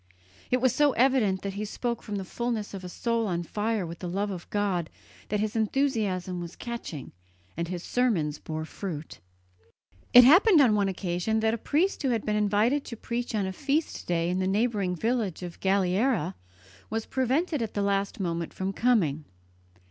[0.49, 3.85] It was so evident that he spoke from the fullness of a soul on fire
[3.85, 4.89] with the love of God
[5.29, 7.11] that his enthusiasm was catching,
[7.55, 9.19] and his sermons bore fruit.
[10.11, 13.45] It happened on one occasion that a priest who had been invited to preach on
[13.45, 16.33] a feast day in the neighbouring village of Galliera
[16.89, 19.25] was prevented at the last moment from coming.